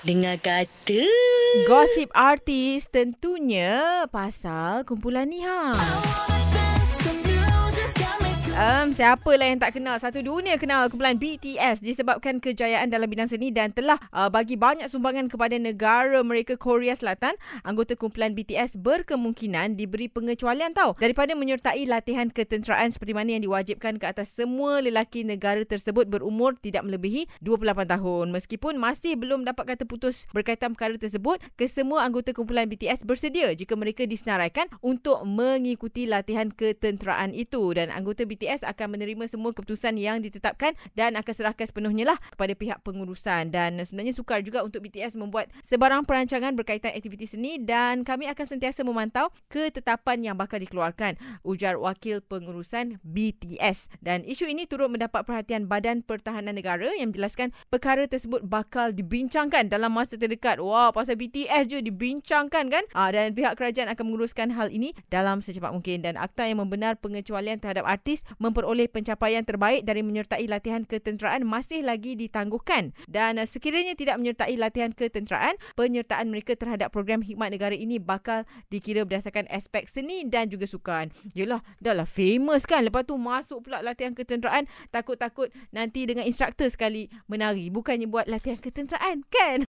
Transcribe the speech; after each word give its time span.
Dengar 0.00 0.40
kata. 0.40 1.04
Gosip 1.68 2.08
artis 2.16 2.88
tentunya 2.88 4.08
pasal 4.08 4.88
kumpulan 4.88 5.28
ni 5.28 5.44
Um, 8.90 8.98
siapalah 8.98 9.46
yang 9.46 9.62
tak 9.62 9.78
kenal. 9.78 9.94
Satu 10.02 10.18
dunia 10.18 10.58
kenal 10.58 10.90
kumpulan 10.90 11.14
BTS 11.14 11.78
Disebabkan 11.78 12.42
kejayaan 12.42 12.90
dalam 12.90 13.06
bidang 13.06 13.30
seni 13.30 13.54
Dan 13.54 13.70
telah 13.70 13.94
uh, 14.10 14.26
bagi 14.26 14.58
banyak 14.58 14.90
sumbangan 14.90 15.30
kepada 15.30 15.54
negara 15.62 16.18
mereka 16.26 16.58
Korea 16.58 16.98
Selatan. 16.98 17.38
Anggota 17.62 17.94
kumpulan 17.94 18.34
BTS 18.34 18.82
berkemungkinan 18.82 19.78
diberi 19.78 20.10
pengecualian 20.10 20.74
tau 20.74 20.98
Daripada 20.98 21.38
menyertai 21.38 21.86
latihan 21.86 22.34
ketenteraan 22.34 22.90
Seperti 22.90 23.14
mana 23.14 23.38
yang 23.38 23.46
diwajibkan 23.46 24.02
ke 24.02 24.10
atas 24.10 24.34
semua 24.34 24.82
lelaki 24.82 25.22
negara 25.22 25.62
tersebut 25.62 26.10
Berumur 26.10 26.58
tidak 26.58 26.82
melebihi 26.82 27.30
28 27.46 27.94
tahun. 27.94 28.26
Meskipun 28.34 28.74
masih 28.74 29.14
belum 29.14 29.46
dapat 29.46 29.78
kata 29.78 29.86
putus 29.86 30.26
berkaitan 30.34 30.74
perkara 30.74 30.98
tersebut 30.98 31.38
Kesemua 31.54 32.02
anggota 32.02 32.34
kumpulan 32.34 32.66
BTS 32.66 33.06
bersedia 33.06 33.54
Jika 33.54 33.78
mereka 33.78 34.02
disenaraikan 34.02 34.66
untuk 34.82 35.22
mengikuti 35.22 36.10
latihan 36.10 36.50
ketenteraan 36.50 37.30
itu. 37.30 37.62
Dan 37.70 37.94
anggota 37.94 38.26
BTS 38.26 38.40
BTS 38.40 38.64
akan 38.80 38.96
menerima 38.96 39.28
semua 39.28 39.52
keputusan 39.52 40.00
yang 40.00 40.24
ditetapkan 40.24 40.72
dan 40.96 41.12
akan 41.20 41.32
serahkan 41.36 41.68
sepenuhnya 41.68 42.08
lah 42.08 42.18
kepada 42.32 42.56
pihak 42.56 42.80
pengurusan. 42.80 43.52
Dan 43.52 43.76
sebenarnya 43.84 44.16
sukar 44.16 44.40
juga 44.40 44.64
untuk 44.64 44.80
BTS 44.88 45.20
membuat 45.20 45.52
sebarang 45.68 46.08
perancangan 46.08 46.56
berkaitan 46.56 46.96
aktiviti 46.96 47.28
seni 47.28 47.60
dan 47.60 48.08
kami 48.08 48.24
akan 48.32 48.46
sentiasa 48.48 48.80
memantau 48.80 49.28
ketetapan 49.52 50.32
yang 50.32 50.36
bakal 50.40 50.56
dikeluarkan 50.56 51.20
ujar 51.44 51.76
wakil 51.76 52.24
pengurusan 52.24 52.96
BTS 53.04 53.90
dan 53.98 54.22
isu 54.22 54.46
ini 54.46 54.70
turut 54.70 54.86
mendapat 54.86 55.26
perhatian 55.26 55.66
Badan 55.66 56.06
Pertahanan 56.06 56.54
Negara 56.54 56.94
yang 56.94 57.10
menjelaskan 57.10 57.50
perkara 57.66 58.06
tersebut 58.06 58.46
bakal 58.46 58.94
dibincangkan 58.94 59.66
dalam 59.66 59.90
masa 59.90 60.14
terdekat. 60.14 60.62
Wah 60.62 60.94
pasal 60.94 61.18
BTS 61.18 61.66
je 61.66 61.78
dibincangkan 61.82 62.70
kan? 62.70 62.84
Ah, 62.94 63.10
dan 63.10 63.34
pihak 63.34 63.58
kerajaan 63.58 63.90
akan 63.90 64.04
menguruskan 64.06 64.54
hal 64.54 64.70
ini 64.70 64.94
dalam 65.10 65.42
secepat 65.42 65.74
mungkin. 65.74 66.06
Dan 66.06 66.14
akta 66.14 66.46
yang 66.46 66.62
membenar 66.62 66.94
pengecualian 67.02 67.58
terhadap 67.58 67.82
artis 67.82 68.22
memperoleh 68.38 68.69
pencapaian 68.86 69.42
terbaik 69.42 69.82
dari 69.82 70.06
menyertai 70.06 70.46
latihan 70.46 70.86
ketenteraan 70.86 71.42
masih 71.42 71.82
lagi 71.82 72.14
ditangguhkan. 72.14 72.94
Dan 73.10 73.42
uh, 73.42 73.46
sekiranya 73.48 73.98
tidak 73.98 74.22
menyertai 74.22 74.54
latihan 74.54 74.94
ketenteraan, 74.94 75.58
penyertaan 75.74 76.30
mereka 76.30 76.54
terhadap 76.54 76.94
program 76.94 77.26
khidmat 77.26 77.50
negara 77.50 77.74
ini 77.74 77.98
bakal 77.98 78.46
dikira 78.70 79.02
berdasarkan 79.02 79.50
aspek 79.50 79.90
seni 79.90 80.22
dan 80.30 80.46
juga 80.46 80.70
sukan. 80.70 81.10
Yelah, 81.34 81.58
dah 81.82 81.98
lah 81.98 82.06
famous 82.06 82.62
kan. 82.62 82.86
Lepas 82.86 83.10
tu 83.10 83.18
masuk 83.18 83.66
pula 83.66 83.82
latihan 83.82 84.14
ketenteraan, 84.14 84.70
takut-takut 84.94 85.50
nanti 85.74 86.06
dengan 86.06 86.22
instruktor 86.22 86.70
sekali 86.70 87.10
menari. 87.26 87.66
Bukannya 87.74 88.06
buat 88.06 88.30
latihan 88.30 88.62
ketenteraan, 88.62 89.26
kan? 89.26 89.58